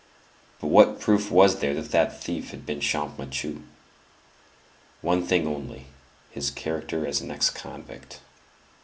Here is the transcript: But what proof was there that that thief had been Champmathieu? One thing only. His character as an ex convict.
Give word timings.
But 0.59 0.69
what 0.69 0.99
proof 0.99 1.29
was 1.29 1.59
there 1.59 1.75
that 1.75 1.91
that 1.91 2.23
thief 2.23 2.49
had 2.49 2.65
been 2.65 2.79
Champmathieu? 2.79 3.61
One 5.03 5.23
thing 5.23 5.45
only. 5.47 5.85
His 6.31 6.49
character 6.49 7.05
as 7.05 7.21
an 7.21 7.29
ex 7.29 7.51
convict. 7.51 8.19